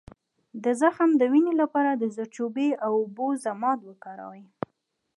[0.63, 4.43] د زخم د وینې لپاره د زردچوبې او اوبو ضماد وکاروئ